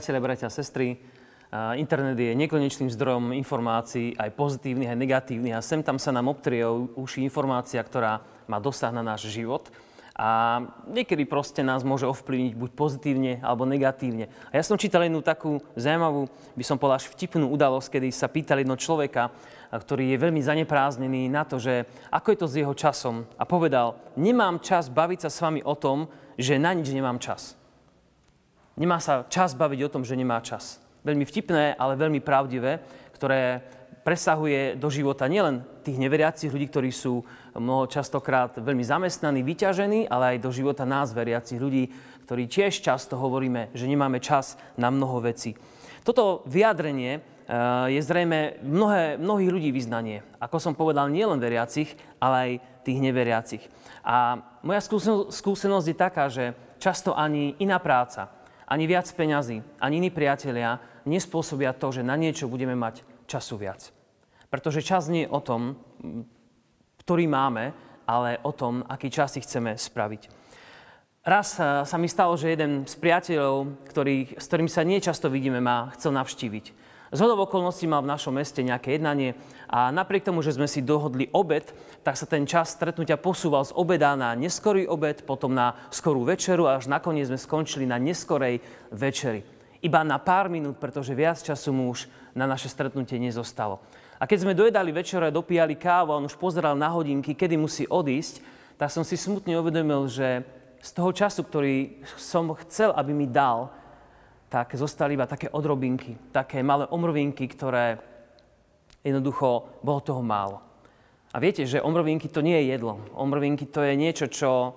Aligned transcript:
Priatelia, 0.00 0.24
bratia 0.32 0.48
a 0.48 0.56
sestry, 0.56 0.96
internet 1.76 2.16
je 2.16 2.32
nekonečným 2.32 2.88
zdrojom 2.88 3.36
informácií, 3.36 4.16
aj 4.16 4.32
pozitívnych, 4.32 4.88
aj 4.88 4.96
negatívnych 4.96 5.52
a 5.52 5.60
sem 5.60 5.84
tam 5.84 6.00
sa 6.00 6.08
nám 6.08 6.32
obtrie 6.32 6.64
uši 6.96 7.20
informácia, 7.20 7.84
ktorá 7.84 8.24
má 8.48 8.56
dosah 8.56 8.96
na 8.96 9.04
náš 9.04 9.28
život 9.28 9.68
a 10.16 10.64
niekedy 10.88 11.28
proste 11.28 11.60
nás 11.60 11.84
môže 11.84 12.08
ovplyvniť 12.08 12.56
buď 12.56 12.70
pozitívne 12.72 13.32
alebo 13.44 13.68
negatívne. 13.68 14.32
A 14.48 14.56
ja 14.56 14.64
som 14.64 14.80
čítal 14.80 15.04
jednu 15.04 15.20
takú 15.20 15.60
zaujímavú, 15.76 16.32
by 16.56 16.64
som 16.64 16.80
povedal 16.80 17.04
až 17.04 17.12
vtipnú 17.12 17.52
udalosť, 17.52 18.00
kedy 18.00 18.08
sa 18.08 18.32
pýtali 18.32 18.64
jedno 18.64 18.80
človeka, 18.80 19.36
ktorý 19.68 20.16
je 20.16 20.22
veľmi 20.24 20.40
zanepráznený 20.40 21.28
na 21.28 21.44
to, 21.44 21.60
že 21.60 21.84
ako 22.08 22.32
je 22.32 22.38
to 22.40 22.48
s 22.48 22.56
jeho 22.56 22.72
časom 22.72 23.28
a 23.36 23.44
povedal, 23.44 24.00
nemám 24.16 24.64
čas 24.64 24.88
baviť 24.88 25.28
sa 25.28 25.30
s 25.30 25.44
vami 25.44 25.60
o 25.60 25.76
tom, 25.76 26.08
že 26.40 26.56
na 26.56 26.72
nič 26.72 26.88
nemám 26.88 27.20
čas. 27.20 27.59
Nemá 28.80 28.96
sa 28.96 29.28
čas 29.28 29.52
baviť 29.52 29.80
o 29.84 29.92
tom, 29.92 30.08
že 30.08 30.16
nemá 30.16 30.40
čas. 30.40 30.80
Veľmi 31.04 31.28
vtipné, 31.28 31.76
ale 31.76 32.00
veľmi 32.00 32.24
pravdivé, 32.24 32.80
ktoré 33.12 33.60
presahuje 34.00 34.80
do 34.80 34.88
života 34.88 35.28
nielen 35.28 35.60
tých 35.84 36.00
neveriacich 36.00 36.48
ľudí, 36.48 36.72
ktorí 36.72 36.88
sú 36.88 37.20
mnoho 37.52 37.84
častokrát 37.84 38.56
veľmi 38.56 38.80
zamestnaní, 38.80 39.44
vyťažení, 39.44 40.08
ale 40.08 40.36
aj 40.36 40.48
do 40.48 40.48
života 40.48 40.88
nás, 40.88 41.12
veriacich 41.12 41.60
ľudí, 41.60 41.92
ktorí 42.24 42.48
tiež 42.48 42.80
často 42.80 43.20
hovoríme, 43.20 43.68
že 43.76 43.84
nemáme 43.84 44.16
čas 44.16 44.56
na 44.80 44.88
mnoho 44.88 45.20
vecí. 45.20 45.52
Toto 46.00 46.40
vyjadrenie 46.48 47.20
eh, 47.20 47.92
je 47.92 48.00
zrejme 48.00 48.64
mnohé, 48.64 49.20
mnohých 49.20 49.50
ľudí 49.52 49.70
vyznanie. 49.76 50.24
Ako 50.40 50.56
som 50.56 50.72
povedal, 50.72 51.12
nielen 51.12 51.36
veriacich, 51.36 51.92
ale 52.16 52.36
aj 52.40 52.52
tých 52.88 52.98
neveriacich. 53.04 53.64
A 54.00 54.40
moja 54.64 54.80
skúsenosť 55.28 55.86
je 55.92 55.96
taká, 56.00 56.32
že 56.32 56.56
často 56.80 57.12
ani 57.12 57.60
iná 57.60 57.76
práca, 57.76 58.39
ani 58.70 58.86
viac 58.86 59.10
peňazí, 59.10 59.60
ani 59.82 59.98
iní 59.98 60.10
priatelia 60.14 60.78
nespôsobia 61.02 61.74
to, 61.74 61.90
že 61.90 62.06
na 62.06 62.14
niečo 62.14 62.46
budeme 62.46 62.78
mať 62.78 63.02
času 63.26 63.58
viac. 63.58 63.90
Pretože 64.46 64.86
čas 64.86 65.10
nie 65.10 65.26
je 65.26 65.32
o 65.34 65.42
tom, 65.42 65.74
ktorý 67.02 67.26
máme, 67.26 67.74
ale 68.06 68.38
o 68.46 68.54
tom, 68.54 68.86
aký 68.86 69.10
čas 69.10 69.34
si 69.34 69.42
chceme 69.42 69.74
spraviť. 69.74 70.30
Raz 71.26 71.60
sa 71.60 71.96
mi 71.98 72.08
stalo, 72.08 72.32
že 72.38 72.54
jeden 72.54 72.88
z 72.88 72.94
priateľov, 72.96 73.86
ktorý, 73.92 74.40
s 74.40 74.46
ktorým 74.48 74.70
sa 74.70 74.86
niečasto 74.86 75.28
vidíme, 75.28 75.60
ma 75.60 75.92
chcel 75.94 76.16
navštíviť. 76.16 76.66
Z 77.10 77.18
hodov 77.26 77.50
okolností 77.50 77.90
mal 77.90 78.06
v 78.06 78.12
našom 78.14 78.38
meste 78.38 78.62
nejaké 78.62 78.94
jednanie 78.94 79.34
a 79.66 79.90
napriek 79.90 80.22
tomu, 80.22 80.46
že 80.46 80.54
sme 80.54 80.70
si 80.70 80.78
dohodli 80.78 81.26
obed, 81.34 81.66
tak 82.06 82.14
sa 82.14 82.22
ten 82.22 82.46
čas 82.46 82.70
stretnutia 82.70 83.18
posúval 83.18 83.66
z 83.66 83.74
obeda 83.74 84.14
na 84.14 84.38
neskorý 84.38 84.86
obed, 84.86 85.26
potom 85.26 85.50
na 85.50 85.74
skorú 85.90 86.22
večeru 86.22 86.70
a 86.70 86.78
až 86.78 86.86
nakoniec 86.86 87.26
sme 87.26 87.34
skončili 87.34 87.82
na 87.82 87.98
neskorej 87.98 88.62
večeri. 88.94 89.42
Iba 89.82 90.06
na 90.06 90.22
pár 90.22 90.46
minút, 90.46 90.78
pretože 90.78 91.10
viac 91.10 91.42
času 91.42 91.74
mu 91.74 91.90
už 91.90 92.06
na 92.30 92.46
naše 92.46 92.70
stretnutie 92.70 93.18
nezostalo. 93.18 93.82
A 94.22 94.30
keď 94.30 94.46
sme 94.46 94.54
dojedali 94.54 94.94
večer 94.94 95.18
a 95.26 95.34
dopíjali 95.34 95.74
kávu 95.74 96.14
a 96.14 96.18
on 96.22 96.30
už 96.30 96.38
pozeral 96.38 96.78
na 96.78 96.94
hodinky, 96.94 97.34
kedy 97.34 97.58
musí 97.58 97.90
odísť, 97.90 98.38
tak 98.78 98.86
som 98.86 99.02
si 99.02 99.18
smutne 99.18 99.58
uvedomil, 99.58 100.06
že 100.06 100.46
z 100.78 100.90
toho 100.94 101.10
času, 101.10 101.42
ktorý 101.42 102.06
som 102.14 102.54
chcel, 102.54 102.94
aby 102.94 103.10
mi 103.10 103.26
dal, 103.26 103.79
tak 104.50 104.74
zostali 104.74 105.14
iba 105.14 105.30
také 105.30 105.46
odrobinky, 105.46 106.18
také 106.34 106.60
malé 106.60 106.90
omrvinky, 106.90 107.46
ktoré 107.46 108.02
jednoducho 109.06 109.80
bolo 109.80 110.00
toho 110.02 110.20
málo. 110.20 110.58
A 111.30 111.38
viete, 111.38 111.62
že 111.62 111.78
omrvinky 111.78 112.26
to 112.26 112.42
nie 112.42 112.58
je 112.58 112.74
jedlo. 112.74 112.98
Omrvinky 113.14 113.70
to 113.70 113.86
je 113.86 113.94
niečo, 113.94 114.26
čo 114.26 114.74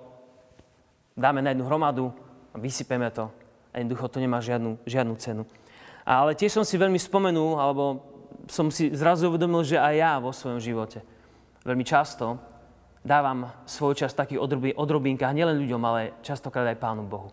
dáme 1.18 1.42
na 1.42 1.50
jednu 1.50 1.66
hromadu 1.66 2.14
a 2.54 2.56
vysypeme 2.62 3.10
to. 3.10 3.26
A 3.74 3.82
jednoducho 3.82 4.06
to 4.06 4.22
nemá 4.22 4.38
žiadnu, 4.38 4.78
žiadnu 4.86 5.14
cenu. 5.18 5.42
Ale 6.06 6.38
tiež 6.38 6.54
som 6.54 6.62
si 6.62 6.78
veľmi 6.78 7.02
spomenul, 7.02 7.58
alebo 7.58 8.06
som 8.46 8.70
si 8.70 8.94
zrazu 8.94 9.26
uvedomil, 9.26 9.66
že 9.66 9.82
aj 9.82 9.94
ja 9.98 10.12
vo 10.22 10.30
svojom 10.30 10.62
živote 10.62 11.02
veľmi 11.64 11.82
často 11.82 12.36
dávam 13.00 13.48
svoj 13.64 13.96
čas 13.96 14.12
v 14.12 14.20
takých 14.20 14.40
odrobinkách 14.76 15.32
nielen 15.32 15.60
ľuďom, 15.64 15.82
ale 15.84 16.16
častokrát 16.20 16.68
aj 16.72 16.80
Pánu 16.80 17.04
Bohu. 17.04 17.32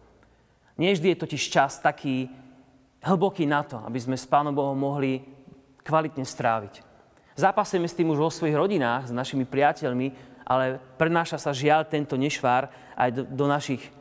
Nie 0.81 0.97
vždy 0.97 1.14
je 1.14 1.22
totiž 1.22 1.44
čas 1.53 1.78
taký 1.78 2.25
hlboký 3.06 3.46
na 3.46 3.62
to, 3.62 3.78
aby 3.86 4.02
sme 4.02 4.18
s 4.18 4.25
Pánom 4.25 4.50
Bohom 4.50 4.74
mohli 4.74 5.22
kvalitne 5.86 6.25
stráviť. 6.25 6.81
Zápasíme 7.38 7.86
s 7.86 7.94
tým 7.94 8.09
už 8.09 8.18
vo 8.18 8.34
svojich 8.34 8.58
rodinách, 8.58 9.14
s 9.14 9.14
našimi 9.14 9.46
priateľmi, 9.46 10.41
ale 10.41 10.81
prenáša 10.97 11.38
sa 11.38 11.53
žiaľ 11.53 11.86
tento 11.86 12.18
nešvár 12.18 12.74
aj 12.97 13.09
do, 13.14 13.22
do 13.30 13.46
našich 13.46 13.94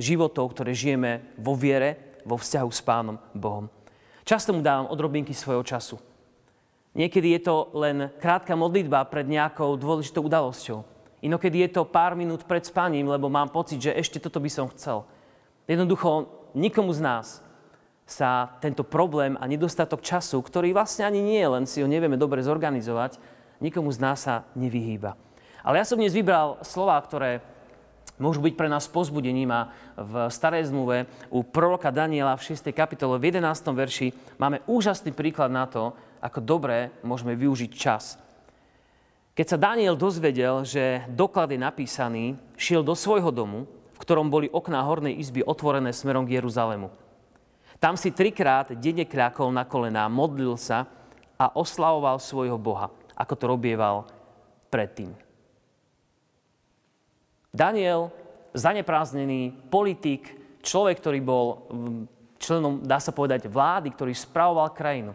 životov, 0.00 0.56
ktoré 0.56 0.72
žijeme 0.72 1.28
vo 1.36 1.52
viere, 1.52 2.16
vo 2.24 2.40
vzťahu 2.40 2.70
s 2.72 2.80
Pánom 2.80 3.20
Bohom. 3.36 3.68
Často 4.24 4.56
mu 4.56 4.64
dávam 4.64 4.88
odrobinky 4.88 5.36
svojho 5.36 5.60
času. 5.60 6.00
Niekedy 6.96 7.36
je 7.36 7.40
to 7.52 7.68
len 7.76 8.08
krátka 8.16 8.56
modlitba 8.56 9.04
pred 9.12 9.28
nejakou 9.28 9.76
dôležitou 9.76 10.24
udalosťou. 10.24 10.88
Inokedy 11.20 11.68
je 11.68 11.70
to 11.76 11.84
pár 11.84 12.16
minút 12.16 12.48
pred 12.48 12.64
spaním, 12.64 13.12
lebo 13.12 13.28
mám 13.28 13.52
pocit, 13.52 13.76
že 13.76 13.92
ešte 13.92 14.16
toto 14.16 14.40
by 14.40 14.48
som 14.48 14.72
chcel. 14.72 15.04
Jednoducho 15.64 16.28
nikomu 16.52 16.92
z 16.92 17.00
nás 17.00 17.26
sa 18.04 18.52
tento 18.60 18.84
problém 18.84 19.32
a 19.40 19.48
nedostatok 19.48 20.04
času, 20.04 20.44
ktorý 20.44 20.76
vlastne 20.76 21.08
ani 21.08 21.24
nie 21.24 21.40
len 21.40 21.64
si 21.64 21.80
ho 21.80 21.88
nevieme 21.88 22.20
dobre 22.20 22.44
zorganizovať, 22.44 23.16
nikomu 23.64 23.88
z 23.88 23.98
nás 24.00 24.28
sa 24.28 24.44
nevyhýba. 24.52 25.16
Ale 25.64 25.80
ja 25.80 25.88
som 25.88 25.96
dnes 25.96 26.12
vybral 26.12 26.60
slova, 26.60 27.00
ktoré 27.00 27.40
môžu 28.20 28.44
byť 28.44 28.54
pre 28.54 28.68
nás 28.68 28.84
pozbudením 28.86 29.48
a 29.50 29.72
v 29.96 30.28
starej 30.28 30.68
zmluve 30.68 31.08
u 31.32 31.40
proroka 31.42 31.88
Daniela 31.88 32.36
v 32.36 32.52
6. 32.52 32.68
kapitole 32.76 33.16
v 33.16 33.32
11. 33.32 33.48
verši 33.72 34.12
máme 34.36 34.60
úžasný 34.68 35.10
príklad 35.16 35.48
na 35.48 35.64
to, 35.64 35.96
ako 36.20 36.44
dobre 36.44 36.92
môžeme 37.00 37.32
využiť 37.32 37.70
čas. 37.72 38.20
Keď 39.34 39.46
sa 39.50 39.58
Daniel 39.58 39.98
dozvedel, 39.98 40.62
že 40.62 41.02
doklad 41.10 41.50
je 41.50 41.58
napísaný, 41.58 42.38
šiel 42.54 42.86
do 42.86 42.94
svojho 42.94 43.34
domu, 43.34 43.66
v 43.94 44.02
ktorom 44.02 44.26
boli 44.28 44.50
okná 44.50 44.82
hornej 44.82 45.14
izby 45.14 45.46
otvorené 45.46 45.94
smerom 45.94 46.26
k 46.26 46.42
Jeruzalému. 46.42 46.90
Tam 47.78 47.94
si 47.94 48.10
trikrát 48.10 48.74
denne 48.74 49.06
kľakol 49.06 49.54
na 49.54 49.62
kolená, 49.62 50.10
modlil 50.10 50.58
sa 50.58 50.90
a 51.38 51.54
oslavoval 51.54 52.18
svojho 52.18 52.58
Boha, 52.58 52.90
ako 53.14 53.34
to 53.38 53.44
robieval 53.46 53.96
predtým. 54.70 55.14
Daniel, 57.54 58.10
zanepráznený 58.50 59.70
politik, 59.70 60.34
človek, 60.58 60.98
ktorý 60.98 61.20
bol 61.22 61.46
mm, 61.70 62.02
členom, 62.42 62.82
dá 62.82 62.98
sa 62.98 63.14
povedať, 63.14 63.46
vlády, 63.46 63.94
ktorý 63.94 64.10
spravoval 64.10 64.74
krajinu. 64.74 65.14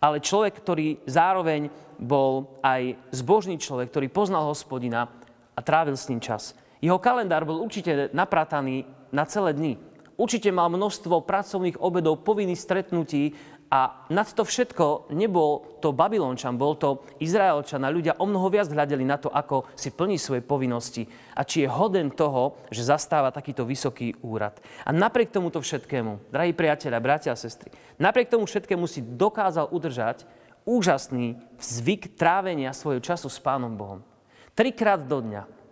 Ale 0.00 0.24
človek, 0.24 0.56
ktorý 0.60 1.00
zároveň 1.04 1.68
bol 1.96 2.60
aj 2.60 2.96
zbožný 3.12 3.56
človek, 3.56 3.92
ktorý 3.92 4.08
poznal 4.12 4.48
hospodina 4.48 5.08
a 5.56 5.60
trávil 5.64 5.96
s 5.96 6.08
ním 6.08 6.20
čas. 6.20 6.52
Jeho 6.86 7.02
kalendár 7.02 7.42
bol 7.42 7.58
určite 7.58 8.14
naprataný 8.14 8.86
na 9.10 9.26
celé 9.26 9.50
dni. 9.58 9.74
Určite 10.14 10.54
mal 10.54 10.70
množstvo 10.70 11.26
pracovných 11.26 11.82
obedov, 11.82 12.22
povinných 12.22 12.62
stretnutí 12.62 13.34
a 13.66 14.06
nad 14.06 14.30
to 14.30 14.46
všetko 14.46 15.10
nebol 15.10 15.82
to 15.82 15.90
Babylončan, 15.90 16.54
bol 16.54 16.78
to 16.78 17.02
Izraelčan 17.18 17.82
a 17.82 17.90
ľudia 17.90 18.14
o 18.22 18.24
mnoho 18.30 18.46
viac 18.46 18.70
hľadeli 18.70 19.02
na 19.02 19.18
to, 19.18 19.26
ako 19.26 19.66
si 19.74 19.90
plní 19.90 20.14
svoje 20.14 20.46
povinnosti 20.46 21.02
a 21.34 21.42
či 21.42 21.66
je 21.66 21.74
hoden 21.74 22.14
toho, 22.14 22.62
že 22.70 22.86
zastáva 22.86 23.34
takýto 23.34 23.66
vysoký 23.66 24.14
úrad. 24.22 24.54
A 24.86 24.94
napriek 24.94 25.34
tomuto 25.34 25.58
všetkému, 25.58 26.30
drahí 26.30 26.54
priatelia, 26.54 27.02
bratia 27.02 27.34
a 27.34 27.36
sestry, 27.36 27.74
napriek 27.98 28.30
tomu 28.30 28.46
všetkému 28.46 28.86
si 28.86 29.02
dokázal 29.02 29.74
udržať 29.74 30.22
úžasný 30.62 31.34
zvyk 31.58 32.14
trávenia 32.14 32.70
svojho 32.70 33.02
času 33.02 33.26
s 33.26 33.42
Pánom 33.42 33.74
Bohom. 33.74 34.06
Trikrát 34.54 35.02
do 35.02 35.18
dňa 35.18 35.65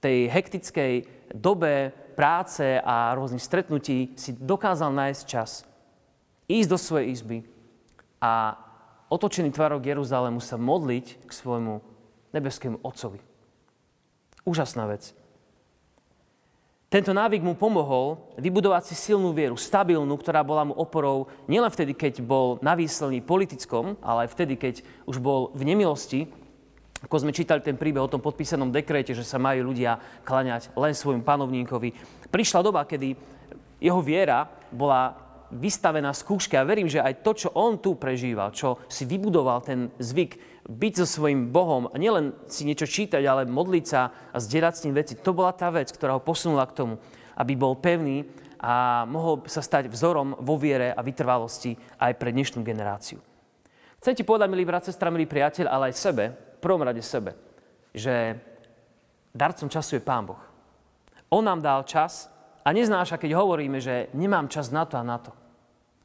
tej 0.00 0.32
hektickej 0.32 0.92
dobe 1.36 1.92
práce 2.16 2.80
a 2.80 3.14
rôznych 3.14 3.44
stretnutí 3.44 4.16
si 4.16 4.34
dokázal 4.34 4.90
nájsť 4.92 5.22
čas 5.28 5.64
ísť 6.50 6.68
do 6.68 6.78
svojej 6.80 7.06
izby 7.14 7.38
a 8.18 8.58
otočený 9.06 9.54
tvárok 9.54 9.86
Jeruzalému 9.86 10.42
sa 10.42 10.58
modliť 10.58 11.24
k 11.24 11.30
svojmu 11.30 11.78
nebeskému 12.34 12.82
Otcovi. 12.82 13.22
Úžasná 14.42 14.90
vec. 14.90 15.14
Tento 16.90 17.14
návyk 17.14 17.46
mu 17.46 17.54
pomohol 17.54 18.34
vybudovať 18.34 18.90
si 18.90 18.94
silnú 18.98 19.30
vieru, 19.30 19.54
stabilnú, 19.54 20.10
ktorá 20.18 20.42
bola 20.42 20.66
mu 20.66 20.74
oporou 20.74 21.30
nielen 21.46 21.70
vtedy, 21.70 21.94
keď 21.94 22.18
bol 22.18 22.58
na 22.66 22.74
výslení 22.74 23.22
politickom, 23.22 23.94
ale 24.02 24.26
aj 24.26 24.34
vtedy, 24.34 24.58
keď 24.58 24.74
už 25.06 25.22
bol 25.22 25.54
v 25.54 25.70
nemilosti 25.70 26.26
ako 27.00 27.16
sme 27.16 27.32
čítali 27.32 27.64
ten 27.64 27.80
príbeh 27.80 28.04
o 28.04 28.12
tom 28.12 28.20
podpísanom 28.20 28.68
dekréte, 28.68 29.16
že 29.16 29.24
sa 29.24 29.40
majú 29.40 29.72
ľudia 29.72 29.96
klaňať 30.24 30.76
len 30.76 30.92
svojmu 30.92 31.24
panovníkovi. 31.24 31.96
Prišla 32.28 32.60
doba, 32.60 32.84
kedy 32.84 33.16
jeho 33.80 34.00
viera 34.04 34.44
bola 34.68 35.16
vystavená 35.50 36.14
skúške 36.14 36.54
a 36.54 36.62
verím, 36.62 36.86
že 36.86 37.02
aj 37.02 37.26
to, 37.26 37.32
čo 37.34 37.48
on 37.58 37.82
tu 37.82 37.98
prežíval, 37.98 38.54
čo 38.54 38.78
si 38.86 39.02
vybudoval 39.02 39.58
ten 39.66 39.90
zvyk 39.98 40.62
byť 40.70 40.92
so 41.02 41.06
svojím 41.08 41.50
Bohom 41.50 41.90
a 41.90 41.98
nielen 41.98 42.36
si 42.46 42.62
niečo 42.62 42.86
čítať, 42.86 43.24
ale 43.26 43.50
modliť 43.50 43.84
sa 43.84 44.14
a 44.30 44.38
zdierať 44.38 44.74
s 44.76 44.84
ním 44.86 44.94
veci, 44.94 45.18
to 45.18 45.34
bola 45.34 45.50
tá 45.50 45.72
vec, 45.74 45.90
ktorá 45.90 46.14
ho 46.14 46.22
posunula 46.22 46.68
k 46.70 46.76
tomu, 46.78 46.94
aby 47.34 47.58
bol 47.58 47.74
pevný 47.74 48.30
a 48.62 49.02
mohol 49.08 49.42
sa 49.50 49.64
stať 49.64 49.90
vzorom 49.90 50.38
vo 50.38 50.54
viere 50.54 50.94
a 50.94 51.00
vytrvalosti 51.02 51.74
aj 51.98 52.12
pre 52.14 52.30
dnešnú 52.30 52.62
generáciu. 52.62 53.18
Chcem 54.00 54.14
ti 54.16 54.24
povedať, 54.24 54.48
milý 54.48 54.68
brat, 54.68 54.86
sestra, 54.86 55.10
milý 55.10 55.26
priateľ, 55.26 55.66
ale 55.66 55.90
aj 55.90 55.94
sebe, 55.98 56.24
prvom 56.60 56.84
rade 56.84 57.02
sebe, 57.02 57.34
že 57.96 58.38
darcom 59.34 59.66
času 59.66 59.98
je 59.98 60.04
Pán 60.04 60.28
Boh. 60.28 60.40
On 61.32 61.40
nám 61.40 61.64
dal 61.64 61.82
čas 61.88 62.28
a 62.62 62.68
neznáša, 62.70 63.16
keď 63.16 63.40
hovoríme, 63.40 63.80
že 63.80 64.12
nemám 64.12 64.52
čas 64.52 64.68
na 64.68 64.84
to 64.84 65.00
a 65.00 65.06
na 65.06 65.18
to. 65.18 65.32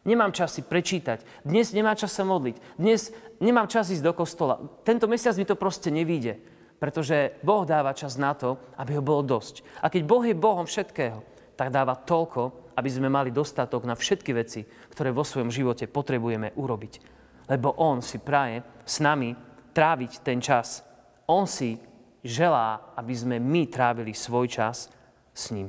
Nemám 0.05 0.31
čas 0.31 0.53
si 0.53 0.61
prečítať. 0.61 1.25
Dnes 1.41 1.73
nemám 1.73 1.97
čas 1.97 2.13
sa 2.13 2.21
modliť. 2.21 2.77
Dnes 2.77 3.09
nemám 3.41 3.65
čas 3.65 3.89
ísť 3.89 4.05
do 4.05 4.13
kostola. 4.13 4.61
Tento 4.85 5.09
mesiac 5.09 5.33
mi 5.33 5.49
to 5.49 5.57
proste 5.57 5.89
nevíde. 5.89 6.37
Pretože 6.77 7.41
Boh 7.41 7.65
dáva 7.65 7.97
čas 7.97 8.13
na 8.21 8.37
to, 8.37 8.61
aby 8.77 9.01
ho 9.01 9.01
bolo 9.01 9.25
dosť. 9.25 9.65
A 9.81 9.89
keď 9.89 10.01
Boh 10.05 10.21
je 10.21 10.37
Bohom 10.37 10.69
všetkého, 10.69 11.25
tak 11.57 11.73
dáva 11.73 11.97
toľko, 11.97 12.77
aby 12.77 12.89
sme 12.91 13.09
mali 13.09 13.33
dostatok 13.33 13.81
na 13.89 13.97
všetky 13.97 14.29
veci, 14.37 14.61
ktoré 14.93 15.09
vo 15.09 15.25
svojom 15.25 15.49
živote 15.49 15.89
potrebujeme 15.89 16.53
urobiť 16.53 17.15
lebo 17.49 17.73
On 17.77 18.01
si 18.01 18.17
praje 18.17 18.61
s 18.85 18.99
nami 19.01 19.33
tráviť 19.75 20.23
ten 20.23 20.39
čas. 20.39 20.87
On 21.27 21.43
si 21.43 21.75
želá, 22.23 22.95
aby 22.95 23.11
sme 23.11 23.35
my 23.43 23.67
trávili 23.67 24.15
svoj 24.15 24.47
čas 24.47 24.87
s 25.35 25.51
ním. 25.51 25.67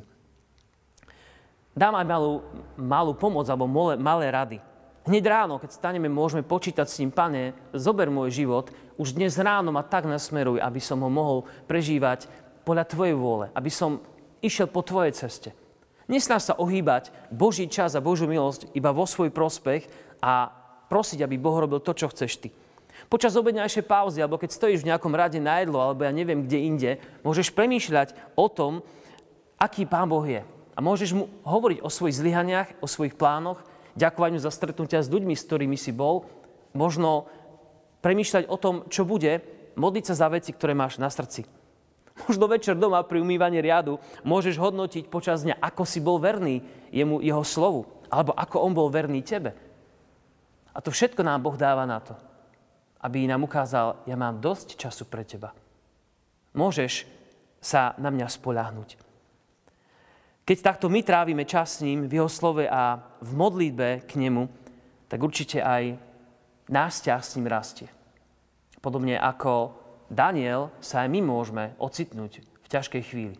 Dám 1.76 1.98
aj 1.98 2.06
malú, 2.08 2.32
malú 2.78 3.12
pomoc 3.12 3.44
alebo 3.50 3.68
malé, 3.68 3.98
malé 4.00 4.26
rady. 4.32 4.58
Hneď 5.06 5.24
ráno, 5.28 5.60
keď 5.60 5.70
staneme, 5.76 6.08
môžeme 6.08 6.42
počítať 6.42 6.86
s 6.88 6.98
ním, 6.98 7.12
pane, 7.12 7.54
zober 7.76 8.08
môj 8.08 8.32
život, 8.42 8.72
už 8.96 9.14
dnes 9.14 9.36
ráno 9.36 9.70
ma 9.70 9.84
tak 9.84 10.08
nasmeruj, 10.08 10.58
aby 10.58 10.80
som 10.80 10.98
ho 11.04 11.10
mohol 11.12 11.44
prežívať 11.68 12.26
podľa 12.64 12.88
Tvojej 12.88 13.14
vôle, 13.14 13.46
aby 13.54 13.70
som 13.70 14.02
išiel 14.40 14.66
po 14.66 14.82
Tvojej 14.82 15.14
ceste. 15.14 15.54
Nesnáš 16.10 16.50
sa 16.50 16.58
ohýbať 16.58 17.14
Boží 17.30 17.70
čas 17.70 17.94
a 17.94 18.02
Božiu 18.02 18.26
milosť 18.26 18.72
iba 18.74 18.90
vo 18.90 19.06
svoj 19.06 19.30
prospech 19.30 19.86
a 20.22 20.50
prosiť, 20.90 21.22
aby 21.22 21.36
Boh 21.38 21.54
robil 21.54 21.78
to, 21.82 21.92
čo 21.94 22.10
chceš 22.10 22.42
ty. 22.42 22.48
Počas 23.06 23.36
obedňajšej 23.36 23.84
pauzy, 23.86 24.18
alebo 24.24 24.40
keď 24.40 24.50
stojíš 24.50 24.82
v 24.82 24.90
nejakom 24.90 25.12
rade 25.12 25.38
na 25.38 25.62
jedlo, 25.62 25.78
alebo 25.78 26.02
ja 26.02 26.12
neviem 26.12 26.42
kde 26.42 26.58
inde, 26.58 26.90
môžeš 27.22 27.52
premýšľať 27.52 28.16
o 28.34 28.48
tom, 28.48 28.80
aký 29.60 29.84
Pán 29.84 30.08
Boh 30.08 30.24
je. 30.24 30.42
A 30.76 30.78
môžeš 30.84 31.16
mu 31.16 31.32
hovoriť 31.44 31.80
o 31.80 31.88
svojich 31.88 32.18
zlyhaniach, 32.20 32.68
o 32.84 32.88
svojich 32.88 33.16
plánoch, 33.16 33.64
ďakovať 33.96 34.30
mu 34.36 34.40
za 34.40 34.52
stretnutia 34.52 35.00
s 35.00 35.08
ľuďmi, 35.08 35.32
s 35.32 35.46
ktorými 35.48 35.76
si 35.80 35.92
bol. 35.94 36.28
Možno 36.76 37.30
premýšľať 38.04 38.44
o 38.52 38.56
tom, 38.60 38.84
čo 38.92 39.08
bude, 39.08 39.40
modliť 39.76 40.04
sa 40.12 40.26
za 40.26 40.28
veci, 40.28 40.52
ktoré 40.52 40.76
máš 40.76 41.00
na 41.00 41.08
srdci. 41.08 41.48
Možno 42.24 42.48
večer 42.48 42.72
doma 42.76 43.04
pri 43.04 43.20
umývaní 43.20 43.60
riadu 43.60 44.00
môžeš 44.24 44.56
hodnotiť 44.56 45.12
počas 45.12 45.44
dňa, 45.44 45.60
ako 45.60 45.84
si 45.84 46.00
bol 46.00 46.16
verný 46.16 46.64
jemu, 46.88 47.20
jeho 47.20 47.44
slovu, 47.44 47.84
alebo 48.08 48.32
ako 48.32 48.56
on 48.64 48.72
bol 48.72 48.88
verný 48.88 49.20
tebe. 49.20 49.52
A 50.72 50.80
to 50.80 50.88
všetko 50.88 51.20
nám 51.20 51.44
Boh 51.44 51.56
dáva 51.56 51.84
na 51.84 52.00
to, 52.00 52.16
aby 53.06 53.30
nám 53.30 53.46
ukázal, 53.46 54.02
ja 54.02 54.18
mám 54.18 54.42
dosť 54.42 54.74
času 54.74 55.06
pre 55.06 55.22
teba. 55.22 55.54
Môžeš 56.58 57.06
sa 57.62 57.94
na 58.02 58.10
mňa 58.10 58.26
spoľahnúť. 58.26 58.98
Keď 60.42 60.58
takto 60.58 60.90
my 60.90 61.06
trávime 61.06 61.46
čas 61.46 61.78
s 61.78 61.82
ním 61.86 62.10
v 62.10 62.18
jeho 62.18 62.30
slove 62.30 62.66
a 62.66 62.98
v 63.22 63.30
modlitbe 63.30 64.02
k 64.10 64.12
nemu, 64.18 64.50
tak 65.06 65.22
určite 65.22 65.62
aj 65.62 65.94
náš 66.66 67.06
ťah 67.06 67.22
s 67.22 67.34
ním 67.38 67.46
rastie. 67.46 67.88
Podobne 68.82 69.18
ako 69.18 69.74
Daniel 70.10 70.74
sa 70.82 71.06
aj 71.06 71.08
my 71.10 71.20
môžeme 71.22 71.64
ocitnúť 71.78 72.42
v 72.42 72.66
ťažkej 72.66 73.02
chvíli, 73.06 73.36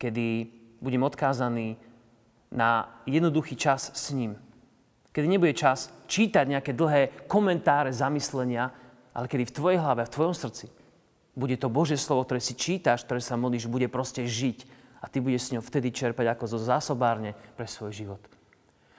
kedy 0.00 0.48
budem 0.80 1.04
odkázaný 1.04 1.76
na 2.52 2.88
jednoduchý 3.04 3.56
čas 3.56 3.92
s 3.92 4.12
ním, 4.16 4.36
Kedy 5.10 5.26
nebude 5.26 5.54
čas 5.58 5.90
čítať 6.10 6.44
nejaké 6.50 6.74
dlhé 6.74 7.30
komentáre, 7.30 7.94
zamyslenia, 7.94 8.74
ale 9.14 9.30
kedy 9.30 9.46
v 9.46 9.56
tvojej 9.56 9.78
hlave, 9.78 10.02
v 10.02 10.14
tvojom 10.14 10.34
srdci 10.34 10.66
bude 11.38 11.54
to 11.54 11.70
Božie 11.70 11.94
slovo, 11.94 12.26
ktoré 12.26 12.42
si 12.42 12.58
čítaš, 12.58 13.06
ktoré 13.06 13.22
sa 13.22 13.38
modlíš, 13.38 13.70
bude 13.70 13.86
proste 13.86 14.26
žiť 14.26 14.66
a 15.00 15.06
ty 15.06 15.22
budeš 15.22 15.48
s 15.48 15.52
ňou 15.54 15.62
vtedy 15.62 15.94
čerpať 15.94 16.26
ako 16.34 16.44
zo 16.50 16.58
zásobárne 16.58 17.38
pre 17.54 17.64
svoj 17.64 17.94
život. 17.94 18.20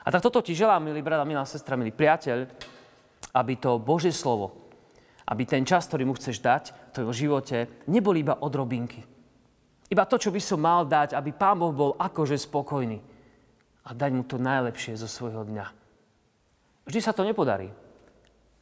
A 0.01 0.09
tak 0.09 0.23
toto 0.23 0.41
ti 0.41 0.57
želám, 0.57 0.81
milý 0.81 1.03
brat 1.05 1.21
a 1.21 1.27
milá 1.27 1.45
sestra, 1.45 1.77
milý 1.77 1.93
priateľ, 1.93 2.49
aby 3.37 3.53
to 3.59 3.77
Božie 3.77 4.09
slovo, 4.09 4.71
aby 5.29 5.45
ten 5.45 5.61
čas, 5.61 5.85
ktorý 5.85 6.09
mu 6.09 6.17
chceš 6.17 6.41
dať 6.41 6.63
v 6.73 6.93
tvojom 6.95 7.13
živote, 7.13 7.57
nebol 7.85 8.17
iba 8.17 8.41
odrobinky. 8.41 9.05
Iba 9.91 10.07
to, 10.07 10.17
čo 10.17 10.31
by 10.31 10.41
som 10.41 10.63
mal 10.63 10.87
dať, 10.87 11.13
aby 11.13 11.35
Pán 11.35 11.59
Boh 11.59 11.75
bol 11.75 11.91
akože 11.99 12.39
spokojný 12.39 12.97
a 13.85 13.89
dať 13.91 14.11
mu 14.15 14.23
to 14.25 14.39
najlepšie 14.41 14.97
zo 14.97 15.05
svojho 15.05 15.45
dňa. 15.45 15.80
Vždy 16.91 17.07
sa 17.07 17.15
to 17.15 17.23
nepodarí, 17.23 17.71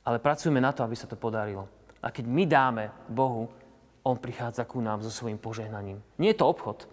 ale 0.06 0.22
pracujeme 0.22 0.62
na 0.62 0.70
to, 0.70 0.86
aby 0.86 0.94
sa 0.94 1.10
to 1.10 1.18
podarilo. 1.18 1.66
A 1.98 2.14
keď 2.14 2.30
my 2.30 2.46
dáme 2.46 2.84
Bohu, 3.10 3.50
On 4.06 4.14
prichádza 4.22 4.70
ku 4.70 4.86
nám 4.86 5.02
so 5.02 5.10
svojím 5.10 5.42
požehnaním. 5.42 5.98
Nie 6.22 6.38
je 6.38 6.46
to 6.46 6.46
obchod, 6.46 6.86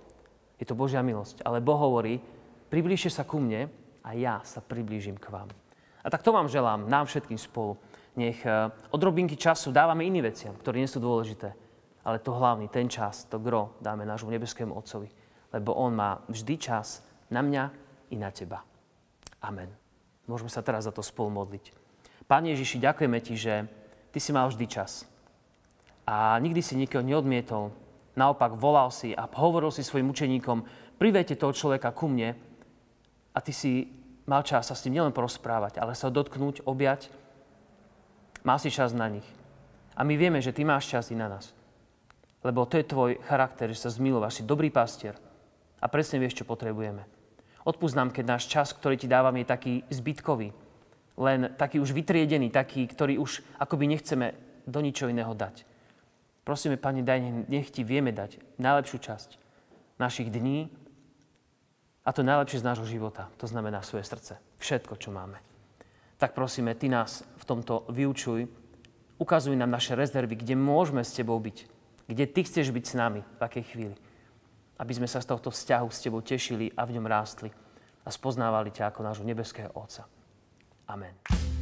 je 0.57 0.65
to 0.65 0.73
Božia 0.73 1.05
milosť. 1.05 1.45
Ale 1.45 1.61
Boh 1.61 1.77
hovorí, 1.77 2.25
priblížte 2.73 3.13
sa 3.13 3.29
ku 3.29 3.37
mne 3.37 3.69
a 4.01 4.17
ja 4.17 4.41
sa 4.49 4.65
priblížim 4.65 5.21
k 5.21 5.29
vám. 5.29 5.53
A 6.01 6.09
tak 6.09 6.25
to 6.25 6.33
vám 6.33 6.49
želám, 6.49 6.89
nám 6.89 7.05
všetkým 7.05 7.37
spolu. 7.37 7.77
Nech 8.17 8.41
eh, 8.41 8.73
od 8.73 9.01
robinky 9.05 9.37
času 9.37 9.77
dávame 9.77 10.09
iným 10.09 10.33
veciam, 10.33 10.57
ktoré 10.57 10.81
nie 10.81 10.89
sú 10.89 11.05
dôležité. 11.05 11.53
Ale 12.01 12.17
to 12.25 12.33
hlavný, 12.33 12.73
ten 12.73 12.89
čas, 12.89 13.29
to 13.29 13.37
gro 13.37 13.77
dáme 13.85 14.09
nášmu 14.09 14.33
nebeskému 14.33 14.73
Otcovi. 14.73 15.13
Lebo 15.53 15.77
On 15.77 15.93
má 15.93 16.17
vždy 16.33 16.57
čas 16.57 17.05
na 17.29 17.45
mňa 17.45 17.65
i 18.09 18.17
na 18.17 18.33
teba. 18.33 18.65
Amen. 19.45 19.86
Môžeme 20.27 20.51
sa 20.51 20.63
teraz 20.63 20.87
za 20.87 20.93
to 20.93 21.03
spolu 21.07 21.31
modliť. 21.31 21.71
Pane 22.27 22.51
Ježiši, 22.55 22.83
ďakujeme 22.83 23.19
Ti, 23.23 23.35
že 23.39 23.55
Ty 24.11 24.19
si 24.19 24.31
mal 24.35 24.51
vždy 24.51 24.67
čas. 24.67 25.07
A 26.07 26.39
nikdy 26.43 26.63
si 26.63 26.75
nikoho 26.75 27.03
neodmietol. 27.03 27.71
Naopak 28.19 28.59
volal 28.59 28.91
si 28.91 29.15
a 29.15 29.31
hovoril 29.31 29.71
si 29.71 29.87
svojim 29.87 30.11
učeníkom, 30.11 30.65
privejte 30.99 31.37
toho 31.39 31.53
človeka 31.55 31.95
ku 31.95 32.11
mne 32.11 32.35
a 33.31 33.39
Ty 33.39 33.53
si 33.53 33.87
mal 34.27 34.43
čas 34.43 34.67
sa 34.67 34.75
s 34.75 34.83
ním 34.89 34.99
nielen 34.99 35.15
porozprávať, 35.15 35.79
ale 35.79 35.95
sa 35.95 36.11
dotknúť, 36.11 36.67
objať. 36.67 37.13
Mal 38.43 38.59
si 38.59 38.73
čas 38.75 38.91
na 38.97 39.07
nich. 39.07 39.27
A 39.95 40.03
my 40.03 40.19
vieme, 40.19 40.43
že 40.43 40.53
Ty 40.53 40.67
máš 40.67 40.91
čas 40.91 41.13
i 41.13 41.17
na 41.17 41.31
nás. 41.31 41.55
Lebo 42.43 42.67
to 42.67 42.79
je 42.79 42.87
Tvoj 42.87 43.11
charakter, 43.27 43.71
že 43.71 43.87
sa 43.87 43.91
zmilováš, 43.91 44.43
si 44.43 44.49
dobrý 44.49 44.71
pastier 44.71 45.15
a 45.79 45.87
presne 45.87 46.19
vieš, 46.19 46.43
čo 46.43 46.49
potrebujeme. 46.49 47.16
Odpúsť 47.67 47.99
nám, 47.99 48.15
keď 48.15 48.25
náš 48.39 48.47
čas, 48.47 48.71
ktorý 48.71 48.95
ti 48.95 49.11
dávam, 49.11 49.35
je 49.35 49.43
taký 49.43 49.75
zbytkový. 49.91 50.55
Len 51.19 51.51
taký 51.59 51.83
už 51.83 51.91
vytriedený, 51.91 52.55
taký, 52.55 52.87
ktorý 52.87 53.19
už 53.19 53.43
akoby 53.59 53.91
nechceme 53.91 54.39
do 54.71 54.79
ničoho 54.79 55.11
iného 55.11 55.35
dať. 55.35 55.67
Prosíme, 56.47 56.79
Pane, 56.79 57.03
daj, 57.03 57.51
nech 57.51 57.75
ti 57.75 57.83
vieme 57.83 58.15
dať 58.15 58.39
najlepšiu 58.63 58.99
časť 59.03 59.31
našich 59.99 60.31
dní 60.31 60.71
a 62.07 62.15
to 62.15 62.23
najlepšie 62.23 62.63
z 62.63 62.69
nášho 62.71 62.87
života. 62.87 63.35
To 63.43 63.51
znamená 63.51 63.83
svoje 63.83 64.07
srdce. 64.07 64.39
Všetko, 64.63 64.95
čo 64.95 65.11
máme. 65.11 65.43
Tak 66.23 66.39
prosíme, 66.39 66.79
Ty 66.79 66.87
nás 66.87 67.27
v 67.35 67.45
tomto 67.51 67.83
vyučuj. 67.91 68.47
Ukazuj 69.19 69.59
nám 69.59 69.75
naše 69.75 69.99
rezervy, 69.99 70.39
kde 70.39 70.55
môžeme 70.55 71.03
s 71.03 71.19
Tebou 71.19 71.43
byť. 71.43 71.67
Kde 72.07 72.25
Ty 72.31 72.41
chceš 72.47 72.71
byť 72.71 72.85
s 72.87 72.95
nami, 72.95 73.21
v 73.27 73.41
akej 73.43 73.65
chvíli 73.75 73.97
aby 74.77 74.93
sme 74.93 75.09
sa 75.09 75.25
z 75.25 75.29
tohto 75.33 75.49
vzťahu 75.49 75.89
s 75.89 76.03
Tebou 76.05 76.21
tešili 76.21 76.69
a 76.77 76.85
v 76.85 77.01
ňom 77.01 77.07
rástli 77.09 77.49
a 78.05 78.09
spoznávali 78.13 78.71
ťa 78.71 78.93
ako 78.93 79.01
nášho 79.03 79.25
nebeského 79.25 79.73
Otca. 79.75 80.05
Amen. 80.87 81.56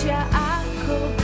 saja 0.00 0.24
aku 0.32 1.19